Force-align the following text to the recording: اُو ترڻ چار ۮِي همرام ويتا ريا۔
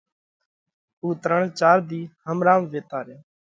اُو 1.01 1.07
ترڻ 1.23 1.41
چار 1.59 1.77
ۮِي 1.87 2.01
همرام 2.25 2.61
ويتا 2.71 2.99
ريا۔ 3.05 3.19